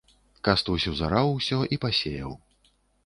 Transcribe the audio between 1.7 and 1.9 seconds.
і